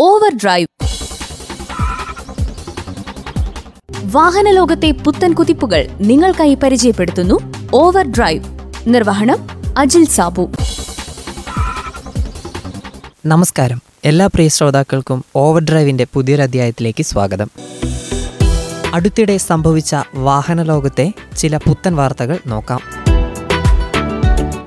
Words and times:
Over 0.00 0.36
drive 0.36 0.66
വാഹന 4.04 4.50
ലോകത്തെ 4.50 4.90
പുത്തൻ 4.90 5.32
കുതിപ്പുകൾ 5.32 5.88
നിങ്ങൾക്കായി 6.00 6.54
പരിചയപ്പെടുത്തുന്നു 6.54 7.54
ഓവർ 7.74 8.08
ഡ്രൈവ് 8.08 8.44
നിർവഹണം 8.86 9.36
അജിൽ 9.78 10.06
സാബു. 10.06 10.52
നമസ്കാരം. 13.26 13.82
എല്ലാ 14.04 14.26
പ്രിയ 14.26 14.48
ശ്രോതാക്കൾക്കും 14.48 15.24
ഓവർ 15.36 15.62
ഡ്രൈവിന്റെ 15.62 16.06
പുതിയൊരു 16.14 16.42
അധ്യായത്തിലേക്ക് 16.42 17.02
സ്വാഗതം. 17.02 17.50
അടുത്തിടെ 18.94 19.36
സംഭവിച്ച 19.36 19.96
വാഹന 20.14 20.62
ലോകത്തെ 20.62 21.12
ചില 21.38 21.56
പുത്തൻ 21.56 21.96
വാർത്തകൾ 21.96 22.38
നോക്കാം. 22.46 22.80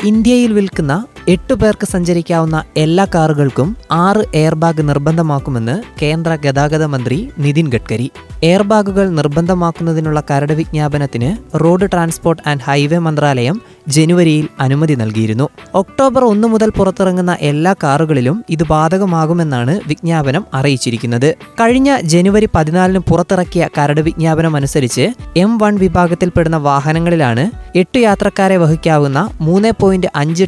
ഇന്ത്യയിൽ 0.03 0.53
വിൽക്കുന്ന 0.53 1.05
എട്ടു 1.27 1.53
പേർക്ക് 1.53 1.85
സഞ്ചരിക്കാവുന്ന 1.85 2.63
എല്ലാ 2.77 3.05
കാറുകൾക്കും 3.05 3.77
ആറ് 3.91 4.23
എയർ 4.33 4.55
ബാഗ് 4.55 4.87
നിർബന്ധമാക്കുമെന്ന് 4.87 5.83
കേന്ദ്ര 6.01 6.35
ഗതാഗത 6.35 6.83
മന്ത്രി 6.83 7.31
നിതിൻ 7.37 7.69
ഗഡ്കരി. 7.69 8.11
എയർ 8.43 8.61
ബാഗുകൾ 8.61 9.09
നിർബന്ധമാക്കുന്നതിനുള്ള 9.09 10.23
കരട് 10.31 10.53
വിജ്ഞാപനത്തിന് 10.53 11.57
റോഡ് 11.57 11.87
ട്രാൻസ്പോർട്ട് 11.93 12.49
ആൻഡ് 12.49 12.61
ഹൈവേ 12.61 12.97
മന്ത്രാലയം 12.97 13.61
ജനുവരിയിൽ 13.87 14.47
അനുമതി 14.59 14.93
നൽകിയിരുന്നു. 14.93 15.49
ഒക്ടോബർ 15.75 16.23
ഒന്ന് 16.23 16.47
മുതൽ 16.47 16.69
പുറത്തിറങ്ങുന്ന 16.69 17.37
എല്ലാ 17.41 17.75
കാറുകളിലും 17.83 18.45
ഇത് 18.49 18.63
ബാധകമാകുമെന്നാണ് 18.63 19.79
വിജ്ഞാപനം 19.87 20.45
അറിയിച്ചിരിക്കുന്നത്. 20.53 21.35
കഴിഞ്ഞ 21.61 21.99
ജനുവരി 22.03 22.49
പതിനാലിന് 22.55 22.99
പുറത്തിറക്കിയ 22.99 23.69
കരട് 23.77 24.01
വിജ്ഞാപനം 24.01 24.55
അനുസരിച്ച് 24.55 25.13
എം 25.37 25.57
വൺ 25.57 25.75
വിഭാഗത്തിൽപ്പെടുന്ന 25.75 26.57
വാഹനങ്ങളിലാണ് 26.57 27.51
എട്ട് 27.75 27.99
യാത്രക്കാരെ 27.99 28.57
വഹിക്കാവുന്ന 28.57 29.29
മൂന്ന് 29.41 29.73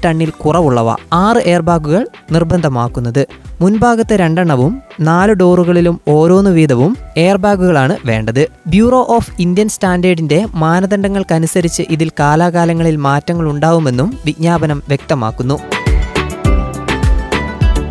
ടണ്ണിൽ 0.05 0.29
കുറവുള്ളവ 0.29 0.95
ആറ് 1.13 1.37
എയർ 1.45 1.61
ബാഗുകൾ 1.61 2.07
നിർബന്ധമാക്കുന്നത്. 2.31 3.27
മുൻഭാഗത്തെ 3.63 4.15
രണ്ടെണ്ണവും 4.15 4.73
നാല് 4.99 5.33
ഡോറുകളിലും 5.33 6.01
ഓരോന്ന് 6.07 6.51
വീതവും 6.51 6.97
എയർ 7.17 7.37
ബാഗുകളാണ് 7.37 7.95
വേണ്ടത്. 8.05 8.41
ബ്യൂറോ 8.67 8.99
ഓഫ് 9.09 9.31
ഇന്ത്യൻ 9.39 9.69
സ്റ്റാൻഡേർഡിന്റെ 9.69 10.39
മാനദണ്ഡങ്ങൾക്കനുസരിച്ച് 10.63 11.83
ഇതിൽ 11.89 12.09
കാലാകാലങ്ങളിൽ 12.19 12.95
മാറ്റങ്ങൾ 12.95 13.49
ഉണ്ടാവുമെന്നും 13.49 14.09
വിജ്ഞാപനം 14.25 14.83
വ്യക്തമാക്കുന്നു. 14.87 15.57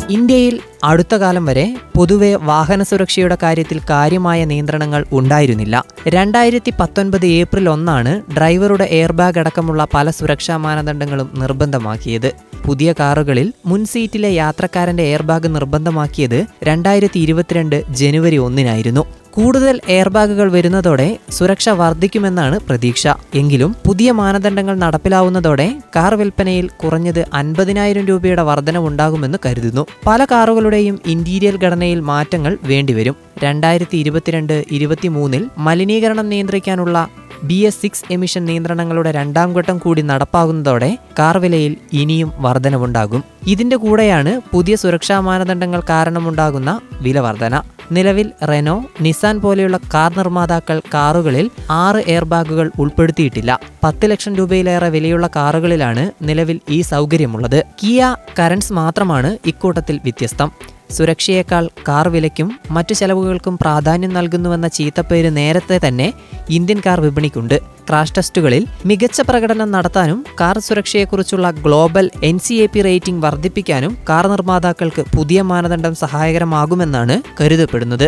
ഇന്ത്യയിൽ 0.09 0.55
അടുത്ത 0.83 1.15
കാലം 1.15 1.45
വരെ 1.45 1.63
പൊതുവെ 1.95 2.35
വാഹന 2.35 2.83
സുരക്ഷയുടെ 2.83 3.37
കാര്യത്തിൽ 3.43 3.77
കാര്യമായ 3.89 4.45
നിയന്ത്രണങ്ങൾ 4.45 5.05
ഉണ്ടായിരുന്നില്ല. 5.13 5.75
രണ്ടായിരത്തി 6.07 6.73
പത്തൊൻപത് 6.79 7.25
ഏപ്രിൽ 7.25 7.69
ഒന്നാണ് 7.69 8.13
ഡ്രൈവറുടെ 8.37 8.87
എയർബാഗ് 8.91 9.39
അടക്കമുള്ള 9.39 9.87
പല 9.93 10.09
സുരക്ഷാ 10.09 10.57
മാനദണ്ഡങ്ങളും 10.57 11.29
നിർബന്ധമാക്കിയത്. 11.35 12.29
പുതിയ 12.65 12.93
കാറുകളിൽ 12.99 13.53
മുൻ 13.65 13.85
സീറ്റിലെ 13.85 14.29
യാത്രക്കാരന്റെ 14.33 15.03
എയർബാഗ് 15.03 15.55
നിർബന്ധമാക്കിയത് 15.55 16.45
രണ്ടായിരത്തി 16.63 17.19
ഇരുപത്തിരണ്ട് 17.19 17.83
ജനുവരി 18.01 18.37
ഒന്നിനായിരുന്നു. 18.37 19.05
കൂടുതൽ 19.31 19.75
എയർബാഗുകൾ 19.89 20.51
വരുന്നതോടെ 20.51 21.19
സുരക്ഷ 21.31 21.69
വർദ്ധിക്കുമെന്നാണ് 21.69 22.59
പ്രതീക്ഷ. 22.67 23.07
എങ്കിലും 23.35 23.75
പുതിയ 23.85 24.11
മാനദണ്ഡങ്ങൾ 24.11 24.75
നടപ്പിലാവുന്നതോടെ 24.75 25.65
കാർ 25.95 26.15
വിൽപ്പനയിൽ 26.15 26.69
കുറഞ്ഞത് 26.83 27.21
അൻപതിനായിരം 27.33 28.05
രൂപയുടെ 28.05 28.41
വർധനവുണ്ടാകുമെന്ന് 28.41 29.37
കരുതുന്നു. 29.45 29.85
പല 30.07 30.25
കാറുകളുടെയും 30.73 31.11
ഇന്റീരിയർ 31.13 31.55
ഘടനയിൽ 31.63 31.99
മാറ്റങ്ങൾ 32.09 32.53
വേണ്ടിവരും. 32.69 33.15
രണ്ടായിരത്തി 33.43 33.95
ഇരുപത്തിരണ്ട് 33.97 34.53
ഇരുപത്തിമൂന്നിൽ 34.77 35.43
മലിനീകരണം 35.65 36.27
നിയന്ത്രിക്കാനുള്ള 36.29 36.97
ബി 37.43 37.53
എസ് 37.53 37.81
സിക്സ് 37.81 38.13
എമിഷൻ 38.13 38.45
നിയന്ത്രണങ്ങളുടെ 38.45 39.11
രണ്ടാം 39.11 39.53
ഘട്ടം 39.53 39.77
കൂടി 39.77 40.01
നടപ്പാകുന്നതോടെ 40.01 40.97
കാർ 41.19 41.37
വിലയിൽ 41.37 41.77
ഇനിയും 41.93 42.33
വർധനവുണ്ടാകും. 42.37 43.23
ഇതിന്റെ 43.47 43.75
കൂടെയാണ് 43.75 44.41
പുതിയ 44.51 44.75
സുരക്ഷാ 44.75 45.19
മാനദണ്ഡങ്ങൾ 45.19 45.81
കാരണമുണ്ടാകുന്ന 45.89 46.81
വില 47.01 47.19
വർധന 47.19 47.61
നിലവിൽ 47.91 48.31
റെനോ 48.49 48.85
നിസാൻ 49.01 49.41
പോലെയുള്ള 49.41 49.77
കാർ 49.93 50.17
നിർമ്മാതാക്കൾ 50.17 50.81
കാറുകളിൽ 50.93 51.49
ആറ് 51.69 52.03
എയർ 52.07 52.23
ബാഗുകൾ 52.23 52.71
ഉൾപ്പെടുത്തിയിട്ടില്ല. 52.79 53.59
പത്ത് 53.83 54.11
ലക്ഷം 54.11 54.35
രൂപയിലേറെ 54.35 54.89
വിലയുള്ള 54.89 55.27
കാറുകളിലാണ് 55.27 56.11
നിലവിൽ 56.21 56.59
ഈ 56.69 56.81
സൗകര്യമുള്ളത്. 56.81 57.65
കിയ 57.83 58.15
കറൻസ് 58.39 58.73
മാത്രമാണ് 58.73 59.37
ഇക്കൂട്ടത്തിൽ 59.45 59.99
വ്യത്യസ്തം. 60.03 60.72
സുരക്ഷയേക്കാൾ 60.97 61.63
കാർ 61.87 62.07
വിലയ്ക്കും 62.13 62.49
മറ്റു 62.71 62.93
ചെലവുകൾക്കും 62.93 63.55
പ്രാധാന്യം 63.61 64.11
നൽകുന്നുവെന്ന 64.13 64.67
ചീത്തപ്പേര് 64.77 65.29
നേരത്തെ 65.37 65.77
തന്നെ 65.87 66.07
ഇന്ത്യൻ 66.49 66.79
കാർ 66.85 66.99
വിപണിക്കുണ്ട്. 67.05 67.57
ക്രാഷ് 67.89 68.15
ടെസ്റ്റുകളിൽ 68.17 68.63
മികച്ച 68.85 69.21
പ്രകടനം 69.21 69.69
നടത്താനും 69.71 70.19
car 70.41 70.57
സുരക്ഷയെക്കുറിച്ചുള്ള 70.59 71.47
global 71.65 72.05
N 72.29 72.37
C 72.39 72.55
A 72.65 72.67
P 72.73 72.81
rating 72.81 73.23
വർദ്ധിപ്പിക്കാനും 73.25 73.97
കാർ 74.09 74.27
നിർമ്മാതാക്കൾക്ക് 74.27 75.03
പുതിയ 75.15 75.41
മാനദണ്ഡം 75.51 75.95
സഹായകരമാകുമെന്നാണ് 76.03 77.17
കരുതപ്പെടുന്നത്. 77.41 78.07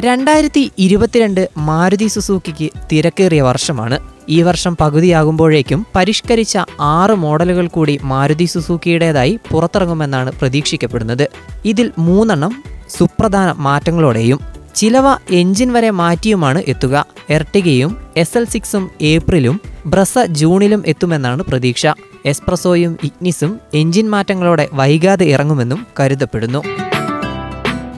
രണ്ടായിരത്തി 0.00 0.72
ഇരുപത്തിരണ്ട് 0.78 1.48
മാരുതി 1.58 2.06
സുസൂക്കിക്ക് 2.06 2.70
തിരക്കേറിയ 2.92 3.42
വർഷമാണ്. 3.42 3.98
ഈ 4.28 4.42
വർഷം 4.42 4.76
പകുതിയാകുമ്പോഴേക്കും 4.80 5.86
പരിഷ്കരിച്ച 5.96 6.58
ആറ് 6.80 7.10
മോഡലുകൾ 7.10 7.66
കൂടി 7.66 7.98
മാരുതി 8.02 8.44
സുസൂക്കിയുടേതായി 8.44 9.38
പുറത്തിറങ്ങുമെന്നാണ് 9.50 10.32
പ്രതീക്ഷിക്കപ്പെടുന്നത്. 10.32 11.28
ഇതിൽ 11.64 11.92
മൂന്നെണ്ണം 11.98 12.62
സുപ്രധാന 12.98 13.52
മാറ്റങ്ങളോടെയും 13.52 14.40
ചിലവ 14.74 15.16
എഞ്ചിൻ 15.30 15.72
വരെ 15.72 15.90
മാറ്റിയുമാണ് 15.90 16.62
എത്തുക. 16.68 17.06
എർട്ടിഗയും 17.30 17.96
എസ് 18.16 18.38
എൽ 18.38 18.44
സിക്സും 18.44 18.90
ഏപ്രിലും 19.02 19.60
ബ്രസ 19.86 20.18
ജൂണിലും 20.18 20.82
എത്തുമെന്നാണ് 20.86 21.42
പ്രതീക്ഷ. 21.42 21.86
എസ്പ്രസോയും 22.26 22.98
ഇഗ്നിസും 23.04 23.60
എഞ്ചിൻ 23.74 24.10
മാറ്റങ്ങളോടെ 24.10 24.68
വൈകാതെ 24.72 25.26
ഇറങ്ങുമെന്നും 25.26 25.86
കരുതപ്പെടുന്നു. 26.00 26.62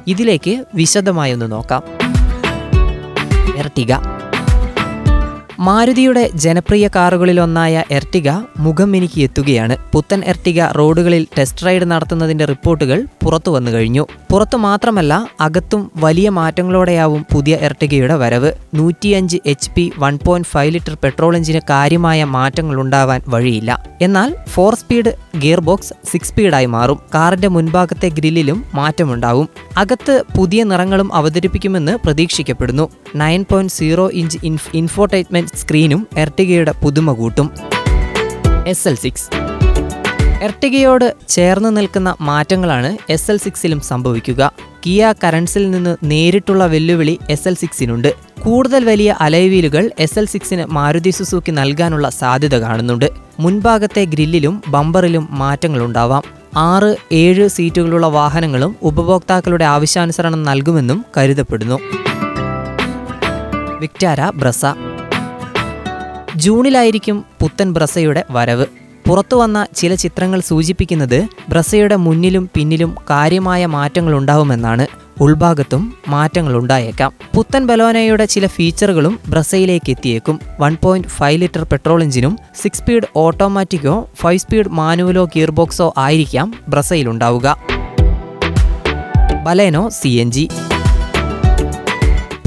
ഇതിലേക്ക് 0.06 0.64
വിശദമായി 0.74 1.32
ഒന്ന് 1.32 1.52
നോക്കാം. 1.52 1.82
എർട്ടിഗ. 3.56 4.19
മാരുതിയുടെ 5.60 6.30
ജനപ്രിയ 6.34 6.88
കാറുകളിലൊന്നായ 6.88 7.84
എർട്ടിഗ 7.90 8.30
മുഖം 8.58 8.96
എനിക്ക് 8.96 9.20
എത്തുകയാണ്. 9.20 9.76
പുത്തൻ 9.92 10.22
എർട്ടിഗ 10.26 10.64
റോഡുകളിൽ 10.64 11.26
ടെസ്റ്റ് 11.38 11.66
റൈഡ് 11.66 11.82
നടത്തുന്നതിന്റെ 11.82 12.44
റിപ്പോർട്ടുകൾ 12.44 13.06
പുറത്തു 13.24 13.50
വന്നു 13.50 13.70
കഴിഞ്ഞു. 13.70 14.06
പുറത്തു 14.32 14.56
മാത്രമല്ല 14.56 15.28
അകത്തും 15.40 15.90
വലിയ 15.96 16.28
മാറ്റങ്ങളോടെയാവും 16.28 17.26
പുതിയ 17.34 17.54
എർട്ടിഗയുടെ 17.60 18.14
വരവ്. 18.14 18.52
നൂറ്റിയഞ്ച് 18.74 19.38
H 19.46 19.70
P 19.70 19.92
one 19.98 20.18
point 20.26 20.48
five 20.48 20.74
litre 20.74 20.96
petrol 21.04 21.36
എഞ്ചിന് 21.36 21.60
കാര്യമായ 21.70 22.24
മാറ്റങ്ങൾ 22.24 22.80
ഉണ്ടാവാൻ 22.80 23.20
വഴിയില്ല. 23.28 23.84
എന്നാൽ 24.00 24.36
four 24.48 24.74
speed 24.74 25.12
gear 25.38 25.60
box 25.60 25.92
six 26.10 26.28
സ്പീഡായി 26.28 26.66
മാറും. 26.66 27.00
കാറിന്റെ 27.14 27.48
മുൻഭാഗത്തെ 27.48 28.08
ഗ്രില്ലിലും 28.08 28.64
മാറ്റമുണ്ടാവും. 28.74 29.48
അകത്ത് 29.76 30.24
പുതിയ 30.38 30.64
നിറങ്ങളും 30.64 31.14
അവതരിപ്പിക്കുമെന്ന് 31.14 31.98
പ്രതീക്ഷിക്കപ്പെടുന്നു. 32.04 32.88
Nine 33.16 33.44
point 33.50 33.72
zero 33.72 34.10
inch 34.12 34.38
infotainment 34.74 35.49
സ്ക്രീനും 35.56 36.06
എർട്ടിഗയുടെ 36.16 36.72
പുതുമ 36.72 37.12
കൂട്ടും. 37.12 37.50
S 38.66 38.88
L 38.88 38.94
six. 38.94 39.30
എർട്ടിഗയോട് 40.42 41.14
ചേർന്ന് 41.28 41.76
നിൽക്കുന്ന 41.76 42.16
മാറ്റങ്ങളാണ് 42.20 42.96
എസ് 43.10 43.30
എൽ 43.30 43.36
സിക്സിലും 43.36 43.80
സംഭവിക്കുക. 43.80 44.52
കിയ 44.86 45.14
കറൻസിൽ 45.24 45.70
നിന്ന് 45.70 45.96
നേരിട്ടുള്ള 46.02 46.66
വെല്ലുവിളി 46.66 47.18
എസ് 47.30 47.48
എൽ 47.48 47.54
സിക്സിനുണ്ട്. 47.54 48.14
കൂടുതൽ 48.40 48.84
വലിയ 48.84 49.16
അലൈവീലുകൾ 49.20 49.90
എസ് 49.98 50.18
എൽ 50.18 50.26
സിക്സിന് 50.26 50.64
മാരുതി 50.64 51.10
സുസുക്കി 51.10 51.50
നൽകാനുള്ള 51.50 52.08
സാധ്യത 52.08 52.56
കാണുന്നുണ്ട്. 52.56 53.10
മുൻഭാഗത്തെ 53.38 54.04
ഗ്രില്ലിലും 54.04 54.62
ബമ്പറിലും 54.68 55.28
മാറ്റങ്ങളുണ്ടാവാം. 55.30 56.22
ആറ് 56.56 56.96
ഏഴ് 57.12 57.48
സീറ്റുകളുള്ള 57.48 58.06
വാഹനങ്ങളും 58.06 58.76
ഉപഭോക്താക്കളുടെ 58.82 59.64
ആവശ്യാനുസരണം 59.64 60.42
നൽകുമെന്നും 60.42 61.04
കരുതപ്പെടുന്നു. 61.16 61.80
വിക്ടാര 63.80 64.30
ബ്രസ 64.30 64.66
ജൂണിലായിരിക്കും 66.36 67.24
പുത്തൻ 67.40 67.72
ബ്രസയുടെ 67.72 68.24
വരവ്. 68.30 68.66
പുറത്തു 69.08 69.36
വന്ന 69.36 69.66
ചില 69.76 69.94
ചിത്രങ്ങൾ 69.94 70.40
സൂചിപ്പിക്കുന്നത് 70.40 71.28
ബ്രസയുടെ 71.48 71.96
മുന്നിലും 71.96 72.50
പിന്നിലും 72.54 72.96
കാര്യമായ 73.10 73.66
മാറ്റങ്ങൾ 73.66 74.14
ഉണ്ടാവുമെന്നാണ് 74.14 74.86
ഉൾഭാഗത്തും 75.20 75.94
മാറ്റങ്ങൾ 76.08 76.56
ഉണ്ടായേക്കാം 76.56 77.12
പുത്തൻ 77.34 77.66
ബലോനയുടെ 77.66 78.24
ചില 78.24 78.46
ഫീച്ചറുകളും 78.46 79.20
ബ്രസയിലേക്ക് 79.28 79.90
എത്തിയേക്കും. 79.90 80.40
One 80.60 80.76
point 80.82 81.08
five 81.08 81.40
litre 81.40 81.64
petrol 81.64 82.02
എഞ്ചിനും 82.02 82.38
six 82.62 82.78
speed 82.78 83.02
ഓട്ടോമാറ്റിക്കോ 83.16 84.08
ഫൈവ് 84.16 84.38
സ്പീഡ് 84.38 84.68
മാനുവലോ 84.68 85.24
ഗിയർ 85.24 85.50
ബോക്സോ 85.50 85.94
ആയിരിക്കാം 85.98 86.54
ബ്രസയിലുണ്ടാവുക. 86.68 87.56
Baleno 89.44 89.88
C 89.88 90.08
N 90.08 90.32
G. 90.32 90.48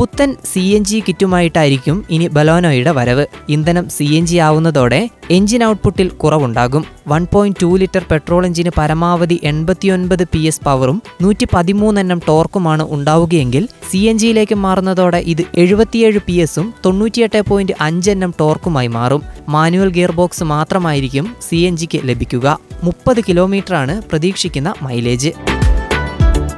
പുത്തൻ 0.03 0.35
സി 0.53 0.59
എൻ 0.59 0.85
ജി 0.85 1.03
കിറ്റുമായിട്ടായിരിക്കും 1.07 2.05
ഇനി 2.09 2.27
ബലോനോയുടെ 2.27 2.91
വരവ്. 2.91 3.25
ഇന്ധനം 3.49 3.89
സി 3.89 4.03
എൻ 4.03 4.25
ജി 4.27 4.37
ആവുന്നതോടെ 4.37 5.09
എഞ്ചിൻ 5.31 5.63
ഔട്ട്പുട്ടിൽ 5.63 6.09
കുറവുണ്ടാകും. 6.09 6.85
One 7.07 7.27
point 7.33 7.59
two 7.61 7.77
litre 7.77 8.05
petrol 8.11 8.45
എഞ്ചിന് 8.45 8.69
പരമാവധി 8.77 9.39
എൺപത്തിയൊൻപത് 9.43 10.23
പി 10.23 10.39
എസ് 10.39 10.61
പവറും 10.65 11.03
നൂറ്റി 11.21 11.47
പതിമൂന്നെണ്ണം 11.53 12.21
ടോർക്കുമാണ് 12.27 12.87
ഉണ്ടാവുകയെങ്കിൽ 12.89 13.67
സി 13.91 13.97
എൻ 13.97 14.17
ജിയിലേക്ക് 14.17 14.55
മാറുന്നതോടെ 14.55 15.17
ഇത് 15.17 15.41
എഴുപത്തിയേഴ് 15.57 16.19
പി 16.25 16.33
എസും 16.33 16.73
തൊണ്ണൂറ്റിയെട്ട് 16.85 17.41
പോയിന്റ് 17.41 17.73
അഞ്ചെണ്ണം 17.81 18.33
ടോർക്കുമായി 18.39 18.87
മാറും. 18.87 19.23
മാനുവൽ 19.49 19.89
ഗിയർ 19.89 20.11
ബോക്സ് 20.11 20.43
മാത്രമായിരിക്കും 20.43 21.35
സി 21.49 21.55
എൻ 21.55 21.77
ജിക്ക് 21.77 22.01
ലഭിക്കുക. 22.03 22.59
മുപ്പത് 22.83 23.21
കിലോമീറ്ററാണ് 23.29 24.01
പ്രതീക്ഷിക്കുന്ന 24.01 24.73
mileage. 24.81 25.29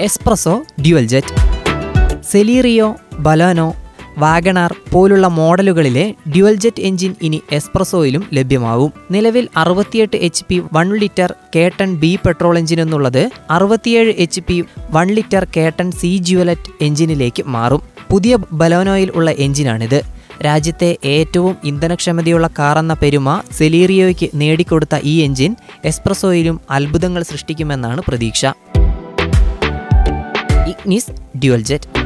S-Presso 0.01 0.63
dual 0.81 1.07
jet. 1.07 1.56
Celerio 2.31 2.95
Baleno 3.19 3.75
WagonR 4.17 4.75
പോലുള്ള 4.91 5.27
മോഡലുകളിലെ 5.27 6.13
ഡ്യുവൽ 6.35 6.56
ജെറ്റ് 6.56 6.81
എഞ്ചിൻ 6.81 7.15
ഇനി 7.21 7.41
എസ്പ്രസോയിലും 7.51 8.29
ലഭ്യമാവും. 8.33 8.94
നിലവിൽ 9.12 9.47
അറുപത്തിയെട്ട് 9.57 10.15
H 10.15 10.45
P 10.50 10.62
one 10.73 10.97
litre 10.97 11.33
K ten 11.56 11.95
B 11.95 12.19
petrol 12.25 12.57
engine 12.57 12.81
എന്നുള്ളത് 12.81 13.29
അറുപത്തിയേഴ് 13.50 14.13
H 14.17 14.41
P 14.41 14.63
one 14.91 15.07
litre 15.07 15.47
K ten 15.57 15.91
C 15.91 16.17
dual jet 16.17 16.83
എഞ്ചിനിലേക്ക് 16.83 17.44
മാറും. 17.45 17.81
പുതിയ 18.12 18.38
ബലോനോയിൽ 18.51 19.12
ഉള്ള 19.15 19.31
എഞ്ചിനാണിത്. 19.31 20.01
രാജ്യത്തെ 20.45 20.97
ഏറ്റവും 21.06 21.57
ഇന്ധനക്ഷമതയുള്ള 21.63 22.50
കാർ 22.59 22.77
എന്ന 22.77 22.94
പെരുമ 22.94 23.41
സെലീറിയോയ്ക്ക് 23.51 24.29
നേടിക്കൊടുത്ത 24.35 24.95
ഈ 25.03 25.17
എഞ്ചിൻ 25.17 25.56
എസ്പ്രസോയിലും 25.85 26.62
അത്ഭുതങ്ങൾ 26.71 27.23
സൃഷ്ടിക്കുമെന്നാണ് 27.23 28.01
പ്രതീക്ഷ. 28.07 28.45
Ignis 30.67 31.38
dual 31.38 31.62
jet. 31.62 32.05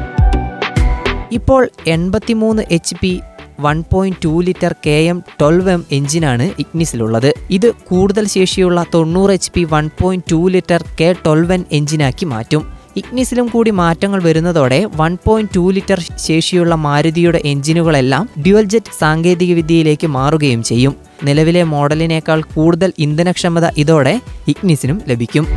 ഇപ്പോൾ 1.32 1.70
എൺപത്തിമൂന്ന് 1.88 2.64
H 2.72 2.96
P 3.02 3.22
one 3.60 3.84
point 3.92 4.20
two 4.26 4.42
litre 4.42 4.76
K 4.86 4.98
M 5.12 5.24
twelve 5.42 5.70
M 5.70 5.86
എഞ്ചിനാണ് 5.92 6.52
ഇഗ്നിസിലുള്ളത്. 6.60 7.34
ഇത് 7.52 7.72
കൂടുതൽ 7.72 8.28
ശേഷിയുള്ള 8.28 8.86
തൊണ്ണൂറ് 8.94 9.32
H 9.32 9.52
P 9.52 9.64
one 9.64 9.90
point 10.02 10.26
two 10.32 10.48
litre 10.48 10.84
K 11.02 11.16
twelve 11.26 11.54
N 11.54 11.66
എഞ്ചിനാക്കി 11.72 12.26
മാറ്റും. 12.26 12.64
ഇഗ്നിസിലും 12.96 13.48
കൂടി 13.48 13.72
മാറ്റങ്ങൾ 13.72 14.24
വരുന്നതോടെ 14.24 14.88
വൺ 14.96 15.18
പോയിന്റ് 15.26 15.52
ടു 15.56 15.72
ലിറ്റർ 15.72 16.00
ശേഷിയുള്ള 16.18 16.76
മാരുതിയുടെ 16.76 17.42
എഞ്ചിനുകളെല്ലാം 17.46 18.30
ഡ്യുവൽ 18.46 18.64
ജെറ്റ് 18.64 19.00
സാങ്കേതികവിദ്യയിലേക്ക് 19.00 20.08
മാറുകയും 20.08 20.64
ചെയ്യും. 20.64 20.96
നിലവിലെ 21.24 21.64
മോഡലിനേക്കാൾ 21.64 22.42
കൂടുതൽ 22.56 22.94
ഇന്ധനക്ഷമത 22.98 23.70
ഇതോടെ 23.78 24.22
ഇഗ്നിസിനും 24.48 25.02
ലഭിക്കും. 25.08 25.48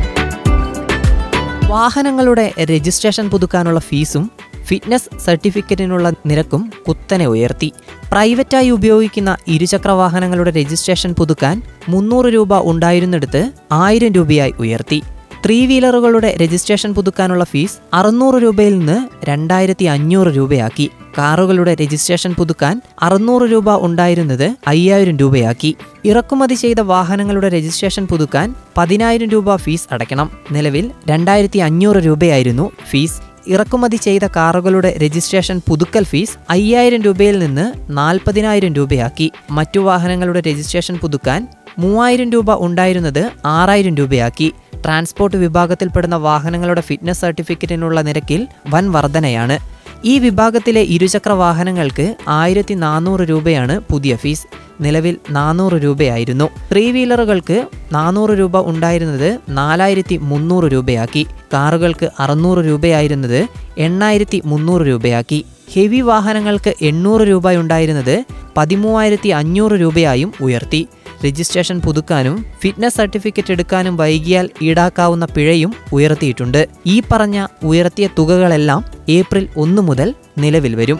വാഹനങ്ങളുടെ 1.73 2.53
രജിസ്ട്രേഷൻ 2.59 3.29
പുതുക്കാനുള്ള 3.29 3.79
ഫീസും 3.79 4.31
ഫിറ്റ്നസ് 4.73 5.19
സർട്ടിഫിക്കറ്റിനുള്ള 5.19 6.11
നിരക്കും 6.25 6.71
കുത്തനെ 6.87 7.25
ഉയർത്തി. 7.27 7.71
പ്രൈവറ്റായി 8.11 8.69
ഉപയോഗിക്കുന്ന 8.69 9.37
ഇരുചക്ര 9.47 9.89
വാഹനങ്ങളുടെ 9.89 10.51
രജിസ്ട്രേഷൻ 10.51 11.13
പുതുക്കാൻ 11.13 11.61
മുന്നൂറ് 11.89 12.25
രൂപ 12.25 12.57
ഉണ്ടായിരുന്നിടത്ത് 12.57 13.51
ആയിരം 13.71 14.11
രൂപയായി 14.11 14.53
ഉയർത്തി. 14.59 15.01
ത്രീ 15.45 15.65
വീലറുകളുടെ 15.65 16.37
രജിസ്ട്രേഷൻ 16.43 16.93
പുതുക്കാനുള്ള 16.93 17.43
ഫീസ് 17.43 17.77
അറുന്നൂറ് 17.93 18.43
രൂപയിൽ 18.43 18.79
നിന്ന് 18.79 19.25
രണ്ടായിരത്തി 19.25 19.85
അഞ്ഞൂറ് 19.85 20.27
രൂപയാക്കി. 20.27 20.91
കാറുകളുടെ 21.17 21.75
രജിസ്ട്രേഷൻ 21.75 22.33
പുതുക്കാൻ 22.33 22.81
അറുന്നൂറ് 23.01 23.43
രൂപ 23.51 23.85
ഉണ്ടായിരുന്നത് 23.85 24.55
അയ്യായിരം 24.67 25.17
രൂപയാക്കി. 25.17 25.75
ഇറക്കുമതി 26.05 26.53
ചെയ്ത 26.53 26.79
വാഹനങ്ങളുടെ 26.79 27.49
രജിസ്ട്രേഷൻ 27.49 28.07
പുതുക്കാൻ 28.07 28.55
പതിനായിരം 28.77 29.29
രൂപ 29.29 29.55
ഫീസ് 29.55 29.87
അടയ്ക്കണം. 29.91 30.31
നിലവിൽ 30.51 30.91
രണ്ടായിരത്തി 31.09 31.57
അഞ്ഞൂറ് 31.57 31.97
രൂപയായിരുന്നു 31.97 32.71
ഫീസ്. 32.89 33.32
ഇറക്കുമതി 33.47 33.95
ചെയ്ത 33.95 34.27
കാറുകളുടെ 34.27 34.97
രജിസ്ട്രേഷൻ 34.97 35.61
പുതുക്കൽ 35.67 36.03
ഫീസ് 36.03 36.37
അയ്യായിരം 36.49 37.01
രൂപയിൽ 37.01 37.39
നിന്ന് 37.39 37.73
നാൽപ്പതിനായിരം 37.89 38.73
രൂപയാക്കി. 38.73 39.31
മറ്റു 39.51 39.79
വാഹനങ്ങളുടെ 39.79 40.39
രജിസ്ട്രേഷൻ 40.39 40.97
പുതുക്കാൻ 40.97 41.47
മൂവായിരം 41.79 42.29
രൂപ 42.29 42.65
ഉണ്ടായിരുന്നത് 42.65 43.31
ആറായിരം 43.45 43.95
രൂപയാക്കി. 43.95 44.53
ട്രാൻസ്പോർട്ട് 44.85 45.37
വിഭാഗത്തിൽപ്പെടുന്ന 45.37 46.15
വാഹനങ്ങളുടെ 46.15 46.81
ഫിറ്റ്നസ് 46.81 47.21
സർട്ടിഫിക്കറ്റിനുള്ള 47.21 48.01
നിരക്കിൽ 48.01 48.47
വൻ 48.69 48.91
വർധനയാണ്. 48.91 49.72
ഈ 50.05 50.19
വിഭാഗത്തിലെ 50.19 50.81
ഇരുചക്ര 50.81 51.31
വാഹനങ്ങൾക്ക് 51.31 52.15
ആയിരത്തി 52.27 52.73
നാനൂറ് 52.73 53.19
രൂപയാണ് 53.19 53.79
പുതിയ 53.91 54.15
ഫീസ്. 54.15 54.47
നിലവിൽ 54.81 55.15
നാനൂറ് 55.31 55.77
രൂപയായിരുന്നു. 55.83 56.47
ത്രീ 56.71 56.91
വീലറുകൾക്ക് 56.91 57.57
നാനൂറ് 57.93 58.29
രൂപ 58.29 58.59
ഉണ്ടായിരുന്നത് 58.69 59.39
നാലായിരത്തി 59.49 60.17
മുന്നൂറ് 60.31 60.63
രൂപയാക്കി. 60.63 61.23
കാറുകൾക്ക് 61.53 62.09
അറുന്നൂറ് 62.19 62.65
രൂപയായിരുന്നത് 62.65 63.47
എണ്ണായിരത്തി 63.77 64.41
മുന്നൂറ് 64.45 64.81
രൂപയാക്കി. 64.81 65.45
ഹെവി 65.73 66.01
വാഹനങ്ങൾക്ക് 66.01 66.73
എണ്ണൂറ് 66.81 67.21
രൂപയുണ്ടായിരുന്നത് 67.21 68.25
പതിമൂവായിരത്തി 68.57 69.29
അഞ്ഞൂറ് 69.29 69.71
രൂപയായും 69.71 70.33
ഉയർത്തി. 70.41 70.87
രജിസ്ട്രേഷൻ 71.25 71.79
പുതുക്കാനും 71.81 72.45
ഫിറ്റ്നസ് 72.61 72.95
സർട്ടിഫിക്കറ്റ് 72.95 73.51
എടുക്കാനും 73.51 73.97
വൈകിയാൽ 73.97 74.49
ഈടാക്കാവുന്ന 74.61 75.25
പിഴയും 75.25 75.73
ഉയർത്തിയിട്ടുണ്ട്. 75.93 76.67
ഈ 76.85 77.01
പറഞ്ഞ 77.11 77.47
ഉയർത്തിയ 77.63 78.09
തുകകളെല്ലാം 78.19 78.85
ഏപ്രിൽ 79.09 79.47
ഒന്ന് 79.57 79.81
മുതൽ 79.81 80.13
നിലവിൽ 80.37 80.75
വരും. 80.75 80.99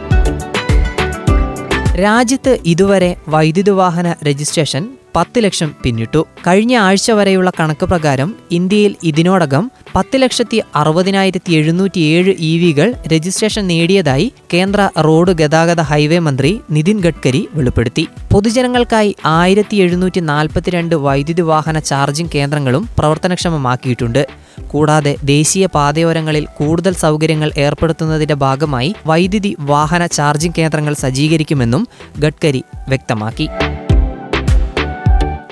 രാജ്യത്ത് 1.95 2.59
ഇതുവരെ 2.65 3.15
വൈദ്യുതി 3.27 3.69
വാഹന 3.69 4.15
രജിസ്ട്രേഷൻ 4.23 4.83
പത്ത് 5.15 5.43
ലക്ഷം 5.43 5.75
പിന്നിട്ടു. 5.83 6.27
കഴിഞ്ഞ 6.47 6.77
ആഴ്ച 6.77 7.11
വരെയുള്ള 7.11 7.51
കണക്ക് 7.59 7.85
പ്രകാരം 7.85 8.35
ഇന്ത്യയിൽ 8.51 8.95
ഇതിനോടകം 9.03 9.71
പത്ത് 9.95 10.17
ലക്ഷത്തി 10.21 10.61
അറുപതിനായിരത്തി 10.75 11.51
എഴുന്നൂറ്റി 11.53 11.99
ഏഴ് 11.99 12.35
ഇ 12.39 12.65
വികൾ 12.65 12.93
രജിസ്ട്രേഷൻ 13.07 13.67
നേടിയതായി 13.67 14.33
കേന്ദ്ര 14.53 14.89
റോഡ് 14.99 15.31
ഗതാഗത 15.31 15.81
ഹൈവേ 15.81 16.19
മന്ത്രി 16.19 16.61
നിതിൻ 16.71 16.99
ഗഡ്കരി 16.99 17.49
വെളിപ്പെടുത്തി. 17.53 18.07
പൊതുജനങ്ങൾക്കായി 18.31 19.15
ആയിരത്തി 19.25 19.75
എഴുന്നൂറ്റി 19.75 20.19
നാൽപ്പത്തിരണ്ട് 20.19 20.95
വൈദ്യുതി 20.95 21.41
വാഹന 21.41 21.79
ചാർജിംഗ് 21.79 22.31
കേന്ദ്രങ്ങളും 22.35 22.89
പ്രവർത്തനക്ഷമമാക്കിയിട്ടുണ്ട്. 22.99 24.27
കൂടാതെ 24.67 25.15
ദേശീയ 25.23 25.65
പാതയോരങ്ങളിൽ 25.65 26.45
കൂടുതൽ 26.57 26.93
സൗകര്യങ്ങൾ 26.93 27.51
ഏർപ്പെടുത്തുന്നതിന്റെ 27.57 28.33
ഭാഗമായി 28.33 28.95
വൈദ്യുതി 29.05 29.55
വാഹന 29.59 30.05
ചാർജിംഗ് 30.05 30.55
കേന്ദ്രങ്ങൾ 30.57 30.93
സജ്ജീകരിക്കുമെന്നും 30.93 31.87
ഗഡ്കരി 32.19 32.63
വ്യക്തമാക്കി. 32.87 33.49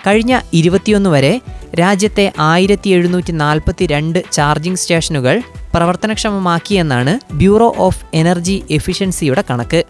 കഴിഞ്ഞ 0.06 0.34
ഇരുപത്തിയൊന്ന് 0.60 1.10
വരെ 1.10 1.34
രാജ്യത്തെ 1.80 2.26
ആയിരത്തി 2.52 2.90
എഴുന്നൂറ്റി 2.96 3.34
നാൽപ്പത്തി 3.42 3.86
രണ്ട് 3.86 4.20
ചാർജിംഗ് 4.38 4.82
സ്റ്റേഷനുകൾ 4.82 5.36
പ്രവർത്തനക്ഷമമാക്കിയെന്നാണ് 5.74 7.14
ബ്യൂറോ 7.42 7.68
ഓഫ് 7.88 8.04
എനർജി 8.22 8.56
എഫിഷ്യൻസിയുടെ 8.78 9.44
കണക്ക്. 9.50 9.82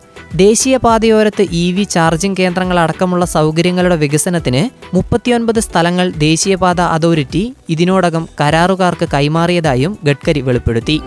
ദേശീയപാതയോരത്ത് 0.41 1.43
ഇ 1.61 1.63
വി 1.75 1.83
ചാർജിംഗ് 1.95 2.39
കേന്ദ്രങ്ങളടക്കമുള്ള 2.41 3.25
സൗകര്യങ്ങളുടെ 3.37 3.97
വികസനത്തിന് 4.03 4.61
മുപ്പത്തിയൊൻപത് 4.95 5.59
സ്ഥലങ്ങൾ 5.67 6.07
ദേശീയപാത 6.27 6.81
അതോറിറ്റി 6.95 7.43
ഇതിനോടകം 7.75 8.25
കരാറുകാർക്ക് 8.41 9.07
കൈമാറിയതായും 9.15 9.95
ഗഡ്കരി 10.09 10.43
വെളിപ്പെടുത്തി. 10.47 10.97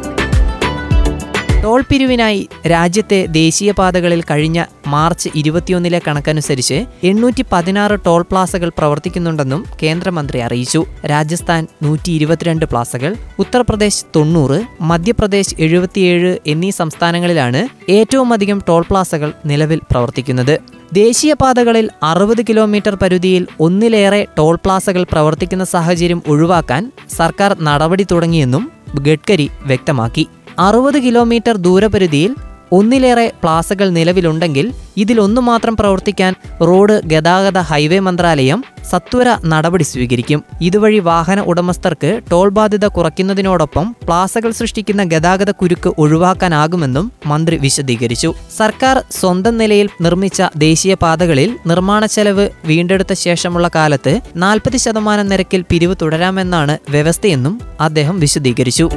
ടോൾ 1.65 1.83
പിരിവിനായി 1.91 2.41
രാജ്യത്തെ 2.67 3.19
ദേശീയപാതകളിൽ 3.37 4.23
കഴിഞ്ഞ 4.31 4.65
മാർച്ച് 4.87 5.29
ഇരുപത്തിയൊന്നിലെ 5.41 6.01
കണക്കനുസരിച്ച് 6.07 6.79
എണ്ണൂറ്റി 7.11 7.43
പതിനാറ് 7.53 7.97
ടോൾ 8.07 8.23
പ്ലാസകൾ 8.31 8.71
പ്രവർത്തിക്കുന്നുണ്ടെന്നും 8.79 9.63
കേന്ദ്രമന്ത്രി 9.83 10.41
അറിയിച്ചു. 10.47 10.81
രാജസ്ഥാൻ 11.13 11.63
നൂറ്റി 11.83 12.11
ഇരുപത്തിരണ്ട് 12.13 12.67
പ്ലാസകൾ 12.67 13.17
ഉത്തർപ്രദേശ് 13.39 14.05
തൊണ്ണൂറ് 14.17 14.59
മധ്യപ്രദേശ് 14.91 15.57
എഴുപത്തിയേഴ് 15.59 16.33
എന്നീ 16.47 16.71
സംസ്ഥാനങ്ങളിലാണ് 16.81 17.63
ഏറ്റവും 17.89 18.31
അധികം 18.33 18.61
ടോൾ 18.69 18.85
പ്ലാസകൾ 18.91 19.33
നിലവിൽ 19.47 19.81
പ്രവർത്തിക്കുന്നത്. 19.91 20.55
ദേശീയപാതകളിൽ 20.93 21.89
അറുപത് 22.03 22.45
കിലോമീറ്റർ 22.49 22.95
പരിധിയിൽ 22.95 23.45
ഒന്നിലേറെ 23.61 24.23
ടോൾ 24.39 24.55
പ്ലാസകൾ 24.65 25.03
പ്രവർത്തിക്കുന്ന 25.13 25.65
സാഹചര്യം 25.65 26.23
ഒഴിവാക്കാൻ 26.29 26.85
സർക്കാർ 27.19 27.53
നടപടി 27.61 28.07
തുടങ്ങിയെന്നും 28.13 28.65
ഗഡ്കരി 29.07 29.51
വ്യക്തമാക്കി. 29.67 30.25
അറുപത് 30.59 30.99
കിലോമീറ്റർ 31.03 31.57
ദൂരപരിധിയിൽ 31.57 32.37
ഒന്നിലേറെ 32.73 33.33
പ്ലാസകൾ 33.43 33.91
നിലവിലുണ്ടെങ്കിൽ 33.91 34.73
ഇതിലൊന്നു 34.97 35.41
മാത്രം 35.41 35.77
പ്രവർത്തിക്കാൻ 35.77 36.35
റോഡ് 36.61 37.01
ഗതാഗത 37.07 37.59
ഹൈവേ 37.59 37.99
മന്ത്രാലയം 37.99 38.65
സത്വര 38.91 39.37
നടപടി 39.45 39.83
സ്വീകരിക്കും. 39.83 40.43
ഇതുവഴി 40.61 40.99
വാഹന 40.99 41.41
ഉടമസ്ഥർക്ക് 41.41 42.21
ടോൾ 42.33 42.49
ബാധ്യത 42.49 42.87
കുറയ്ക്കുന്നതിനോടൊപ്പം 42.87 43.97
പ്ലാസകൾ 44.03 44.51
സൃഷ്ടിക്കുന്ന 44.51 45.05
ഗതാഗത 45.05 45.51
കുരുക്ക് 45.51 45.95
ഒഴിവാക്കാനാകുമെന്നും 45.99 47.13
മന്ത്രി 47.27 47.57
വിശദീകരിച്ചു. 47.57 48.35
സർക്കാർ 48.57 49.05
സ്വന്തം 49.11 49.59
നിലയിൽ 49.59 49.89
നിർമ്മിച്ച 50.01 50.43
ദേശീയപാതകളിൽ 50.57 51.57
നിർമ്മാണ 51.67 52.07
ചെലവ് 52.07 52.49
വീണ്ടെടുത്ത 52.65 53.13
ശേഷമുള്ള 53.13 53.71
കാലത്ത് 53.75 54.21
നാൽപ്പത് 54.37 54.77
ശതമാനം 54.77 55.29
നിരക്കിൽ 55.29 55.65
പിരിവ് 55.71 55.95
തുടരാമെന്നാണ് 56.03 56.79
വ്യവസ്ഥയെന്നും 56.91 57.61
അദ്ദേഹം 57.81 58.21
വിശദീകരിച്ചു. 58.21 58.91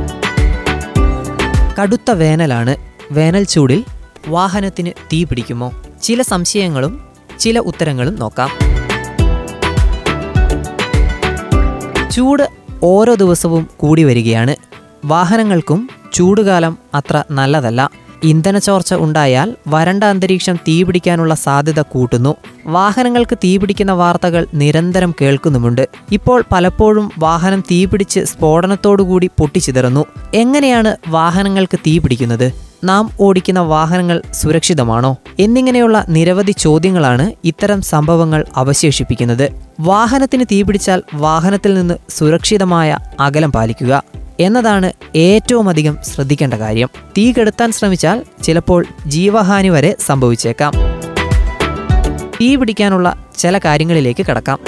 കടുത്ത 1.82 2.12
വേനലാണ്. 2.12 2.76
വേനൽ 3.12 3.44
ചൂടിൽ 3.44 3.86
വാഹനത്തിന് 4.28 4.92
തീ 5.14 5.24
പിടിക്കുമോ? 5.24 5.72
ചില 6.04 6.22
സംശയങ്ങളും 6.22 7.02
ചില 7.40 7.60
ഉത്തരങ്ങളും 7.60 8.16
നോക്കാം. 8.16 8.50
ചൂട് 12.10 12.50
ഓരോ 12.84 13.14
ദിവസവും 13.14 13.68
കൂടി 13.78 14.04
വരികയാണ്. 14.04 14.56
വാഹനങ്ങൾക്കും 15.06 15.90
ചൂടുകാലം 16.14 16.78
അത്ര 16.94 17.24
നല്ലതല്ല. 17.32 17.90
ഇന്ധന 18.24 18.58
ചോർച്ച 18.58 18.94
ഉണ്ടായാൽ 18.94 19.56
വരണ്ട 19.68 20.04
അന്തരീക്ഷം 20.04 20.56
തീപിടിക്കാനുള്ള 20.56 21.34
സാധ്യത 21.34 21.82
കൂട്ടുന്നു. 21.82 22.36
വാഹനങ്ങൾക്ക് 22.66 23.38
തീപിടിക്കുന്ന 23.38 23.92
വാർത്തകൾ 23.92 24.48
നിരന്തരം 24.54 25.14
കേൾക്കുന്നുമുണ്ട്. 25.22 25.90
ഇപ്പോൾ 26.12 26.44
പലപ്പോഴും 26.52 27.12
വാഹനം 27.20 27.62
തീപിടിച്ച് 27.62 28.20
സ്ഫോടനത്തോടുകൂടി 28.20 29.28
പൊട്ടിച്ചിതറുന്നു. 29.28 30.06
എങ്ങനെയാണ് 30.34 30.96
വാഹനങ്ങൾക്ക് 31.08 31.80
തീപിടിക്കുന്നത് 31.80 32.54
നാം 32.84 33.10
ഓടിക്കുന്ന 33.20 33.60
വാഹനങ്ങൾ 33.60 34.22
സുരക്ഷിതമാണോ? 34.34 35.18
എന്നിങ്ങനെയുള്ള 35.40 36.06
നിരവധി 36.10 36.52
ചോദ്യങ്ങളാണ് 36.52 37.34
ഇത്തരം 37.44 37.82
സംഭവങ്ങൾ 37.82 38.46
അവശേഷിപ്പിക്കുന്നത്. 38.56 39.52
വാഹനത്തിന് 39.80 40.46
തീപിടിച്ചാൽ 40.52 41.04
വാഹനത്തിൽ 41.14 41.74
നിന്ന് 41.74 41.94
സുരക്ഷിതമായ 42.10 42.98
അകലം 43.20 43.52
പാലിക്കുക. 43.52 44.04
എന്നതാണ് 44.40 44.94
ഏറ്റവും 45.16 45.70
അധികം 45.70 45.98
ശ്രദ്ധിക്കേണ്ട 46.04 46.54
കാര്യം. 46.54 46.90
തീ 47.18 47.32
കെടുത്താൻ 47.32 47.72
ശ്രമിച്ചാൽ 47.72 48.24
ചിലപ്പോൾ 48.44 48.86
ജീവഹാനി 49.08 49.70
വരെ 49.70 49.96
സംഭവിച്ചേക്കാം. 50.00 50.74
തീ 52.42 52.56
പിടിക്കാനുള്ള 52.56 53.26
ചില 53.38 53.58
കാര്യങ്ങളിലേക്ക് 53.58 54.26
കടക്കാം. 54.26 54.60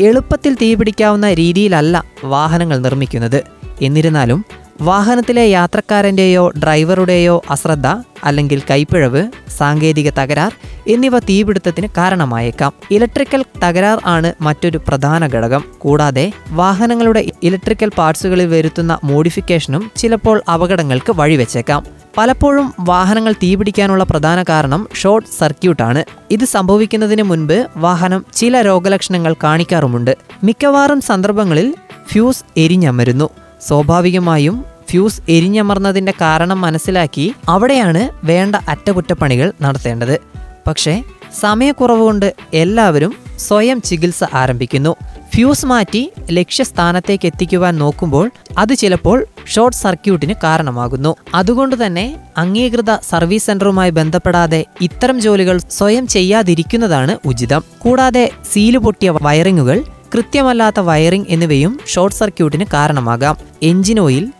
എളുപ്പത്തിൽ 0.00 0.54
തീ 0.54 0.74
പിടിക്കാവുന്ന 0.74 1.34
രീതിയിലല്ല 1.34 2.04
വാഹനങ്ങൾ 2.24 2.78
നിർമ്മിക്കുന്നത്. 2.78 3.44
എന്നിരുന്നാലും 3.82 4.44
വാഹനത്തിലെ 4.80 5.48
യാത്രക്കാരന്റെയോ 5.50 6.48
ഡ്രൈവറുടെയോ 6.48 7.42
അശ്രദ്ധ 7.50 7.86
അല്ലെങ്കിൽ 8.24 8.62
കൈപ്പിഴവ് 8.70 9.28
സാങ്കേതിക 9.58 10.10
തകരാർ 10.10 10.54
എന്നിവ 10.86 11.18
തീപിടുത്തത്തിന് 11.18 11.88
കാരണമായേക്കാം. 11.96 12.72
ഇലക്ട്രിക്കൽ 12.90 13.44
തകരാർ 13.64 14.00
ആണ് 14.06 14.32
മറ്റൊരു 14.40 14.78
പ്രധാന 14.88 15.26
ഘടകം. 15.26 15.64
കൂടാതെ 15.78 16.32
വാഹനങ്ങളുടെ 16.50 17.26
ഇലക്ട്രിക്കൽ 17.42 17.90
പാർട്സുകളിൽ 17.98 18.46
വരുത്തുന്ന 18.46 18.98
മോഡിഫിക്കേഷനും 19.04 19.90
ചിലപ്പോൾ 19.96 20.42
അപകടങ്ങൾക്ക് 20.54 21.12
വഴിവെച്ചേക്കാം. 21.12 21.86
പലപ്പോഴും 22.16 22.74
വാഹനങ്ങൾ 22.80 23.32
തീപിടിക്കാനുള്ള 23.32 24.04
പ്രധാന 24.04 24.42
കാരണം 24.48 24.88
ഷോർട്ട് 24.94 25.28
സർക്യൂട്ടാണ്. 25.38 26.04
ഇത് 26.30 26.44
സംഭവിക്കുന്നതിന് 26.44 27.22
മുൻപ് 27.22 27.66
വാഹനം 27.76 28.24
ചില 28.34 28.60
രോഗലക്ഷണങ്ങൾ 28.60 29.34
കാണിക്കാറുമുണ്ട്. 29.44 30.16
മിക്കവാറും 30.44 31.00
സന്ദർഭങ്ങളിൽ 31.00 31.74
ഫ്യൂസ് 32.12 32.44
എരിഞ്ഞമരുന്നു. 32.56 33.30
സ്വാഭാവികമായും 33.66 34.64
ഫ്യൂസ് 34.90 35.20
എരിഞ്ഞമർന്നതിന്റെ 35.28 36.12
കാരണം 36.20 36.60
മനസ്സിലാക്കി 36.60 37.34
അവിടെയാണ് 37.48 38.08
വേണ്ട 38.24 38.56
അറ്റകുറ്റപ്പണികൾ 38.68 39.52
നടത്തേണ്ടത്. 39.60 40.20
പക്ഷേ 40.66 41.04
സമയക്കുറവ് 41.40 42.00
കൊണ്ട് 42.00 42.34
എല്ലാവരും 42.54 43.14
സ്വയം 43.38 43.80
ചികിത്സ 43.80 44.24
ആരംഭിക്കുന്നു. 44.34 44.96
ഫ്യൂസ് 45.34 45.66
മാറ്റി 45.66 46.12
ലക്ഷ്യസ്ഥാനത്തേക്ക് 46.30 47.26
എത്തിക്കുവാൻ 47.26 47.78
നോക്കുമ്പോൾ 47.78 48.30
അത് 48.58 48.74
ചിലപ്പോൾ 48.74 49.26
ഷോർട്ട് 49.46 49.76
സർക്യൂട്ടിന് 49.76 50.34
കാരണമാകുന്നു. 50.42 51.16
അതുകൊണ്ട് 51.34 51.86
തന്നെ 51.86 52.16
അംഗീകൃത 52.36 52.94
സർവീസ് 52.94 53.46
സെന്ററുമായി 53.46 53.90
ബന്ധപ്പെടാതെ 53.90 54.64
ഇത്തരം 54.80 55.20
ജോലികൾ 55.20 55.60
സ്വയം 55.70 56.06
ചെയ്യാതിരിക്കുന്നതാണ് 56.06 57.16
ഉചിതം. 57.24 57.62
കൂടാതെ 57.78 58.30
സീൽ 58.52 58.78
പൊട്ടിയ 58.78 59.10
വയറിങ്ങുകൾ 59.22 59.84
കൃത്യമല്ലാത്ത 60.14 60.80
വയറിംഗ് 60.80 61.26
എന്നിവയും 61.28 61.80
ഷോർട്ട് 61.86 62.16
സർക്യൂട്ടിന് 62.16 62.64
കാരണമാകാം. 62.72 63.36
എഞ്ചിൻ 63.62 64.00
ഓയിൽ 64.00 64.32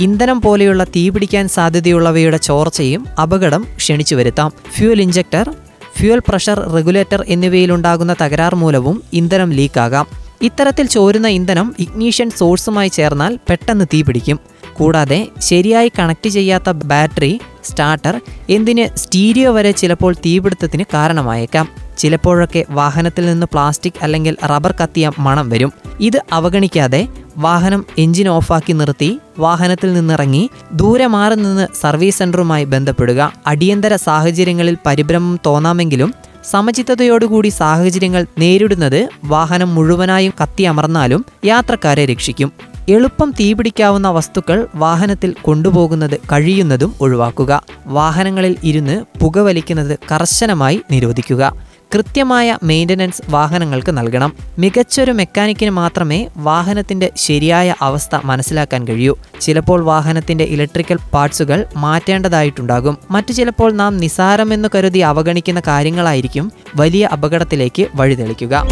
ഇന്ധനം 0.00 0.40
പോലെയുള്ള 0.40 0.84
തീപിടിക്കാൻ 0.84 1.48
സാധ്യതയുള്ളവയുടെ 1.48 2.36
ചോർച്ചയും 2.36 3.06
അപകടം 3.22 3.66
ക്ഷണിച്ചു 3.76 4.14
വരുത്താം. 4.14 4.52
Fuel 4.76 5.02
injector 5.02 5.54
fuel 5.98 6.18
pressure 6.28 6.58
regulator 6.74 7.24
എന്നിവയിലുണ്ടാകുന്ന 7.28 8.16
തകരാർ 8.22 8.54
മൂലവും 8.54 9.02
ഇന്ധനം 9.12 9.50
ലീക്കാകാം. 9.50 10.06
ഇത്തരത്തിൽ 10.42 10.86
ചോരുന്ന 10.86 11.28
ഇന്ധനം 11.28 11.74
ഇഗ്നീഷ്യൻ 11.78 12.30
സോഴ്സുമായി 12.30 12.88
ചേർന്നാൽ 12.88 13.38
പെട്ടെന്ന് 13.48 13.84
തീപിടിക്കും 13.94 14.40
കൂടാതെ 14.72 15.28
ശരിയായി 15.38 15.92
കണക്ട് 15.98 16.28
ചെയ്യാത്ത 16.28 16.70
ബാറ്ററി 16.70 17.40
സ്റ്റാർട്ടർ 17.64 18.20
എന്തിന് 18.50 18.96
സ്റ്റീരിയോ 18.96 19.52
വരെ 19.52 19.70
ചിലപ്പോൾ 19.70 20.14
തീപിടുത്തത്തിന് 20.26 20.84
കാരണമായേക്കാം. 20.94 21.81
ചിലപ്പോഴൊക്കെ 21.98 22.64
വാഹനത്തിൽ 22.70 23.26
നിന്ന് 23.26 23.46
പ്ലാസ്റ്റിക് 23.52 23.92
അല്ലെങ്കിൽ 24.02 24.36
റബ്ബർ 24.44 24.74
കത്തിയ 24.82 25.10
മണം 25.18 25.48
വരും. 25.48 25.72
ഇത് 26.00 26.22
അവഗണിക്കാതെ 26.32 27.08
വാഹനം 27.36 27.84
എഞ്ചിൻ 27.98 28.28
ഓഫാക്കി 28.28 28.72
നിർത്തി 28.72 29.20
വാഹനത്തിൽ 29.38 29.92
നിന്നിറങ്ങി 29.92 30.50
ദൂരെ 30.72 31.06
മാറി 31.06 31.34
നിന്ന് 31.34 31.68
സർവീസ് 31.80 32.18
സെന്ററുമായി 32.18 32.64
ബന്ധപ്പെടുക. 32.64 33.32
അടിയന്തര 33.46 33.96
സാഹചര്യങ്ങളിൽ 33.96 34.76
പരിഭ്രമം 34.86 35.38
തോന്നാമെങ്കിലും 35.46 36.14
സമചിത്തതയോടുകൂടി 36.50 37.48
സാഹചര്യങ്ങൾ 37.48 38.26
നേരിടുന്നത് 38.38 39.08
വാഹനം 39.24 39.74
മുഴുവനായും 39.74 40.32
കത്തിയമർന്നാലും 40.42 41.24
യാത്രക്കാരെ 41.44 42.06
രക്ഷിക്കും. 42.06 42.52
എളുപ്പം 42.88 43.30
തീപിടിക്കാവുന്ന 43.40 44.10
വസ്തുക്കൾ 44.10 44.66
വാഹനത്തിൽ 44.74 45.34
കൊണ്ടുപോകുന്നത് 45.42 46.20
കഴിയുന്നതും 46.32 46.94
ഒഴിവാക്കുക. 47.00 47.62
വാഹനങ്ങളിൽ 47.86 48.56
ഇരുന്ന് 48.64 49.04
പുകവലിക്കുന്നത് 49.20 49.98
കർശനമായി 50.12 50.80
നിരോധിക്കുക. 50.90 51.71
കൃത്യമായ 51.94 52.58
മെയിന്റനൻസ് 52.62 53.22
വാഹനങ്ങൾക്ക് 53.28 53.98
നൽകണം. 53.98 54.32
മികച്ചൊരു 54.58 55.12
മെക്കാനിക്കിന് 55.12 55.70
മാത്രമേ 55.70 56.28
വാഹനത്തിന്റെ 56.36 57.10
ശരിയായ 57.16 57.74
അവസ്ഥ 57.80 58.18
മനസ്സിലാക്കാൻ 58.24 58.88
കഴിയൂ. 58.88 59.16
ചിലപ്പോൾ 59.40 59.82
വാഹനത്തിന്റെ 59.82 60.44
ഇലക്ട്രിക്കൽ 60.44 60.98
പാർട്സുകൾ 61.12 61.66
മാറ്റേണ്ടതായിട്ടുണ്ടാകും. 61.76 62.98
മറ്റു 63.10 63.32
ചിലപ്പോൾ 63.32 63.72
നാം 63.72 63.96
നിസാരമെന്ന് 63.96 64.68
കരുതി 64.74 64.98
അവഗണിക്കുന്ന 64.98 65.62
കാര്യങ്ങളായിരിക്കും 65.66 66.52
വലിയ 66.76 67.06
അപകടത്തിലേക്ക് 67.12 67.86
വഴിതെളിക്കുക. 67.94 68.64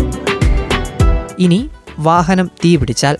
ഇനി 1.39 1.69
വാഹനം 1.99 2.51
തീ 2.65 2.77
പിടിച്ചാൽ. 2.77 3.19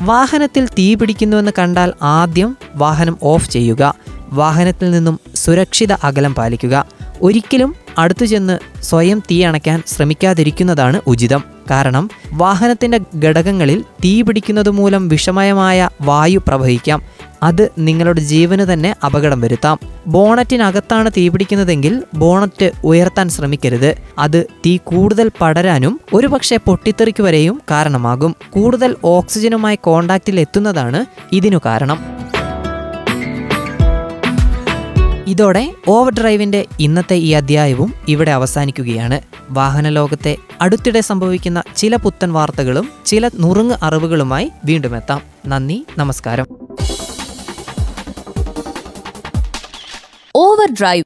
വാഹനത്തിൽ 0.00 0.66
തീ 0.66 0.94
പിടിക്കുന്നുവെന്ന് 0.94 1.52
കണ്ടാൽ 1.58 1.92
ആദ്യം 2.02 2.56
വാഹനം 2.74 3.18
ഓഫ് 3.22 3.50
ചെയ്യുക. 3.50 3.94
വാഹനത്തിൽ 4.32 4.90
നിന്നും 4.90 5.20
സുരക്ഷിത 5.34 5.92
അകലം 5.92 6.34
പാലിക്കുക. 6.34 6.86
ഒരിക്കലും 7.22 7.74
അടുത്തു 7.98 8.24
ചെന്ന് 8.24 8.58
സ്വയം 8.82 9.22
തീ 9.30 9.44
അണയ്ക്കാൻ 9.44 9.82
ശ്രമിക്കാതിരിക്കുന്നതാണ് 9.86 11.00
ഉചിതം. 11.06 11.44
കാരണം 11.70 12.10
വാഹനത്തിന്റെ 12.32 13.00
ഘടകങ്ങളിൽ 13.18 13.82
തീ 14.04 14.22
പിടിക്കുന്നത് 14.22 14.70
മൂലം 14.70 15.08
വിഷമയമായ 15.08 15.90
വായു 16.00 16.38
പ്രവഹിക്കാം. 16.38 17.02
അത് 17.42 17.70
നിങ്ങളുടെ 17.78 18.20
ജീവന് 18.20 18.72
തന്നെ 18.72 18.94
അപകടം 19.04 19.40
വരുത്താം. 19.40 19.78
ബോണറ്റിനകത്താണ് 20.06 21.10
തീ 21.16 21.28
പിടിക്കുന്നതെങ്കിൽ 21.28 22.02
ബോണറ്റ് 22.14 22.70
ഉയർത്താൻ 22.84 23.28
ശ്രമിക്കരുത്. 23.28 23.94
അത് 24.18 24.46
തീ 24.66 24.76
കൂടുതൽ 24.76 25.30
പടരാനും 25.40 26.00
ഒരുപക്ഷെ 26.14 26.56
പൊട്ടിത്തെറിക്ക് 26.56 27.22
വരെയും 27.22 27.60
കാരണമാകും. 27.70 28.36
കൂടുതൽ 28.50 28.96
ഓക്സിജനുമായി 29.04 29.76
കോണ്ടാക്റ്റിൽ 29.76 30.40
എത്തുന്നതാണ് 30.40 31.04
ഇതിനു 31.32 31.58
കാരണം. 31.64 32.27
ഇതോടെ 35.28 35.74
ഓവർ 35.88 36.12
ഡ്രൈവിന്റെ 36.12 36.66
ഇന്നത്തെ 36.80 37.14
ഈ 37.14 37.30
അധ്യായവും 37.32 37.94
ഇവിടെ 38.08 38.30
അവസാനിക്കുകയാണ്. 38.30 39.20
വാഹന 39.50 39.88
ലോകത്തെ 39.88 40.36
അടുത്തിടെ 40.60 41.00
സംഭവിക്കുന്ന 41.00 41.62
ചില 41.76 41.96
പുത്തൻ 41.96 42.32
വാർത്തകളും 42.32 42.88
ചില 43.06 43.30
നുറുങ്ങ് 43.34 43.76
അറിവുകളുമായി 43.82 44.50
വീണ്ടും 44.64 44.96
എത്താം. 44.96 45.20
നന്ദി 45.46 45.86
നമസ്കാരം. 45.98 46.46
ഓവർ 50.36 50.72
ഡ്രൈവ് 50.80 51.04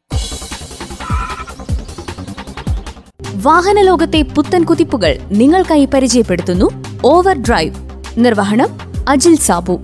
വാഹന 3.35 3.81
ലോകത്തെ 3.81 4.23
പുത്തൻ 4.23 4.65
കുതിപ്പുകൾ 4.65 5.19
നിങ്ങൾക്കായി 5.31 5.85
പരിചയപ്പെടുത്തുന്നു 5.85 6.85
ഓവർ 7.05 7.43
ഡ്രൈവ് 7.43 7.75
നിർവഹണം 8.17 8.81
അജിൽ 9.09 9.37
സാബു. 9.37 9.83